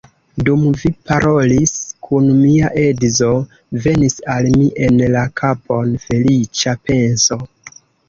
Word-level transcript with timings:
Dum 0.45 0.61
vi 0.83 0.91
parolis 1.11 1.73
kun 2.07 2.31
mia 2.39 2.73
edzo, 2.85 3.31
venis 3.85 4.19
al 4.39 4.51
mi 4.57 4.73
en 4.89 5.01
la 5.19 5.25
kapon 5.45 5.97
feliĉa 6.11 6.79
penso. 6.93 7.45